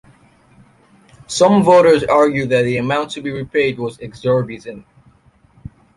[1.27, 4.87] Some voters argued that the amount to be repaid was exorbitant.